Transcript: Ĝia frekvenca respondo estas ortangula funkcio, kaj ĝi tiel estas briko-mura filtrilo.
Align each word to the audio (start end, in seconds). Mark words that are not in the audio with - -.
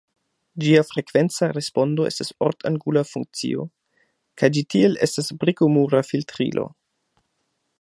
Ĝia 0.61 0.79
frekvenca 0.91 1.49
respondo 1.57 2.07
estas 2.11 2.31
ortangula 2.47 3.03
funkcio, 3.09 3.67
kaj 4.43 4.49
ĝi 4.57 4.65
tiel 4.75 4.97
estas 5.09 5.31
briko-mura 5.45 6.01
filtrilo. 6.09 6.67